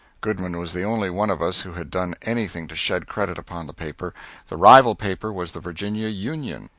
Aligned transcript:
Goodman 0.19 0.57
was 0.57 0.73
the 0.73 0.81
only 0.81 1.11
one 1.11 1.29
of 1.29 1.43
us 1.43 1.61
who 1.61 1.73
had 1.73 1.91
done 1.91 2.15
anything 2.23 2.67
to 2.69 2.75
shed 2.75 3.05
credit 3.05 3.37
upon 3.37 3.67
the 3.67 3.71
paper. 3.73 4.15
The 4.47 4.57
rival 4.57 4.95
paper 4.95 5.31
was 5.31 5.51
the 5.51 5.59
Virginia 5.59 6.07
"Union." 6.07 6.69